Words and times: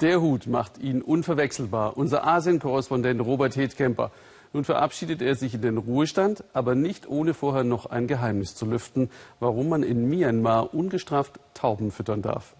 Der 0.00 0.20
Hut 0.20 0.46
macht 0.46 0.78
ihn 0.78 1.02
unverwechselbar. 1.02 1.96
Unser 1.96 2.24
Asien-Korrespondent 2.24 3.20
Robert 3.20 3.56
Hedkemper. 3.56 4.12
Nun 4.52 4.62
verabschiedet 4.62 5.20
er 5.20 5.34
sich 5.34 5.54
in 5.54 5.62
den 5.62 5.78
Ruhestand, 5.78 6.44
aber 6.52 6.76
nicht 6.76 7.08
ohne 7.08 7.34
vorher 7.34 7.64
noch 7.64 7.86
ein 7.86 8.06
Geheimnis 8.06 8.54
zu 8.54 8.66
lüften, 8.66 9.10
warum 9.40 9.68
man 9.68 9.82
in 9.82 10.08
Myanmar 10.08 10.74
ungestraft 10.74 11.40
Tauben 11.54 11.90
füttern 11.90 12.22
darf. 12.22 12.54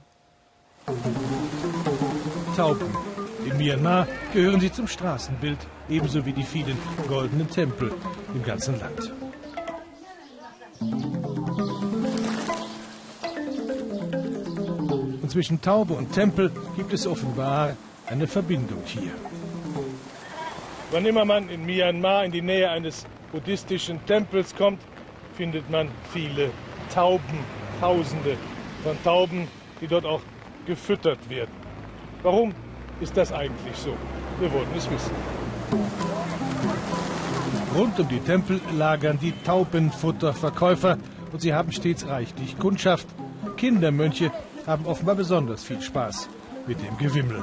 Tauben. 2.57 2.87
In 3.47 3.57
Myanmar 3.59 4.09
gehören 4.33 4.59
sie 4.59 4.73
zum 4.73 4.89
Straßenbild, 4.89 5.59
ebenso 5.89 6.27
wie 6.27 6.33
die 6.33 6.43
vielen 6.43 6.79
goldenen 7.09 7.49
Tempel 7.49 7.93
im 8.35 8.43
ganzen 8.43 8.81
Land. 8.81 9.13
Zwischen 15.35 15.61
Taube 15.61 15.95
und 15.95 16.13
Tempel 16.13 16.49
gibt 16.77 16.93
es 16.93 17.09
offenbar 17.09 17.77
eine 18.07 18.29
Verbindung 18.29 18.81
hier. 18.85 19.11
Wann 20.93 21.05
immer 21.05 21.25
man 21.25 21.49
in 21.49 21.67
Myanmar 21.67 22.25
in 22.25 22.31
die 22.31 22.41
Nähe 22.41 22.71
eines 22.71 23.05
buddhistischen 23.33 23.99
Tempels 24.07 24.55
kommt, 24.55 24.81
findet 25.37 25.69
man 25.69 25.89
viele 26.13 26.51
Tauben, 26.95 27.41
Tausende 27.81 28.37
von 28.85 28.97
Tauben, 29.03 29.49
die 29.81 29.89
dort 29.89 30.07
auch 30.07 30.21
gefüttert 30.67 31.19
werden. 31.29 31.51
Warum 32.23 32.55
ist 33.01 33.17
das 33.17 33.33
eigentlich 33.33 33.77
so? 33.77 33.93
Wir 34.39 34.53
wollten 34.53 34.79
es 34.79 34.89
wissen. 34.89 35.11
Rund 37.75 37.99
um 37.99 38.09
die 38.09 38.21
Tempel 38.21 38.61
lagern 38.79 39.19
die 39.21 39.33
Taubenfutterverkäufer 39.43 40.97
und 41.33 41.41
sie 41.43 41.53
haben 41.53 41.73
stets 41.73 42.07
reichlich 42.07 42.57
Kundschaft. 42.57 43.09
Kindermönche 43.57 44.31
haben 44.67 44.87
offenbar 44.87 45.15
besonders 45.15 45.65
viel 45.65 45.81
Spaß 45.81 46.29
mit 46.67 46.79
dem 46.81 46.97
Gewimmel. 46.99 47.43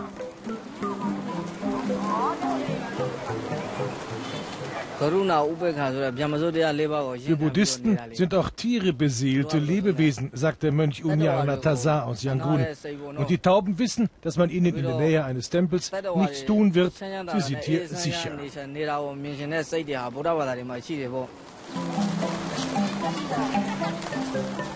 Für 7.25 7.35
Buddhisten 7.35 7.99
sind 8.13 8.35
auch 8.35 8.51
Tiere 8.51 8.93
beseelte 8.93 9.57
Lebewesen, 9.57 10.29
sagt 10.33 10.61
der 10.61 10.71
Mönch 10.71 11.03
Unyana 11.03 11.57
Tazar 11.57 12.05
aus 12.05 12.21
Yangon. 12.21 12.67
Und 13.17 13.29
die 13.31 13.39
Tauben 13.39 13.79
wissen, 13.79 14.09
dass 14.21 14.37
man 14.37 14.51
ihnen 14.51 14.75
in 14.75 14.83
der 14.83 14.97
Nähe 14.97 15.25
eines 15.25 15.49
Tempels 15.49 15.91
nichts 16.15 16.45
tun 16.45 16.75
wird. 16.75 16.93
Sie 16.93 17.41
sind 17.41 17.63
hier 17.63 17.87
sicher. 17.87 18.29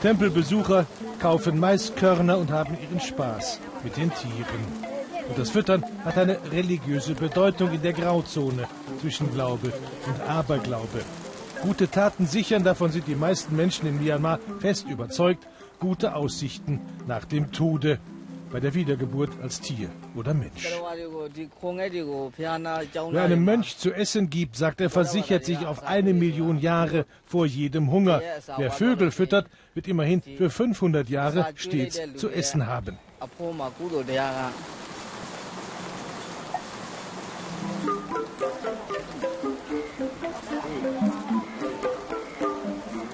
Tempelbesucher 0.02 0.86
kaufen 1.20 1.60
Maiskörner 1.60 2.38
und 2.38 2.52
haben 2.52 2.78
ihren 2.80 3.00
Spaß 3.00 3.60
mit 3.84 3.98
den 3.98 4.12
Tieren. 4.14 4.96
Und 5.28 5.38
das 5.38 5.50
Füttern 5.50 5.84
hat 6.04 6.18
eine 6.18 6.38
religiöse 6.52 7.16
Bedeutung 7.16 7.72
in 7.72 7.82
der 7.82 7.94
Grauzone 7.94 8.68
zwischen 9.02 9.32
Glaube 9.34 9.74
und 10.08 10.30
Aberglaube. 10.30 11.02
Gute 11.62 11.90
Taten 11.90 12.28
sichern, 12.28 12.64
davon 12.64 12.92
sind 12.92 13.08
die 13.08 13.16
meisten 13.16 13.56
Menschen 13.56 13.88
in 13.88 14.00
Myanmar 14.00 14.40
fest 14.60 14.88
überzeugt, 14.88 15.48
gute 15.80 16.16
Aussichten 16.16 16.80
nach 17.08 17.26
dem 17.26 17.52
Tode, 17.52 18.00
bei 18.56 18.62
der 18.62 18.74
Wiedergeburt 18.74 19.32
als 19.44 19.60
Tier 19.60 19.90
oder 20.16 20.34
Mensch. 20.34 20.66
Wer 23.12 23.22
einem 23.22 23.44
Mönch 23.44 23.78
zu 23.78 23.92
essen 23.92 24.30
gibt, 24.30 24.56
sagt 24.56 24.80
er, 24.80 24.90
versichert 24.90 25.44
sich 25.44 25.66
auf 25.66 25.84
eine 25.84 26.14
Million 26.14 26.58
Jahre 26.60 27.06
vor 27.26 27.46
jedem 27.46 27.92
Hunger. 27.92 28.22
Wer 28.56 28.72
Vögel 28.72 29.12
füttert, 29.12 29.48
wird 29.74 29.90
immerhin 29.90 30.22
für 30.22 30.50
500 30.50 31.10
Jahre 31.10 31.48
stets 31.58 32.00
zu 32.16 32.30
essen 32.30 32.66
haben. 32.66 32.98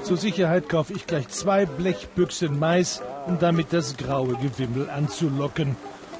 Zur 0.03 0.17
Sicherheit 0.17 0.69
kaufe 0.69 0.93
ich 0.93 1.07
gleich 1.07 1.29
zwei 1.29 1.65
Blechbüchsen 1.65 2.59
Mais, 2.59 3.01
um 3.27 3.39
damit 3.39 3.67
das 3.71 3.97
graue 3.97 4.35
Gewimmel 4.35 4.89
anzulocken. 4.89 5.75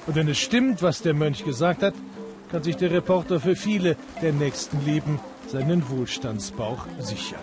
Und 0.07 0.16
wenn 0.16 0.28
es 0.28 0.39
stimmt, 0.39 0.81
was 0.81 1.01
der 1.01 1.13
Mönch 1.13 1.44
gesagt 1.44 1.84
hat, 1.84 1.94
kann 2.51 2.63
sich 2.63 2.75
der 2.75 2.91
Reporter 2.91 3.39
für 3.39 3.56
viele 3.56 3.95
der 4.22 4.34
nächsten 4.34 4.84
Leben 4.85 5.19
seinen 5.47 5.90
Wohlstandsbauch 5.90 6.85
sichern. 7.00 7.40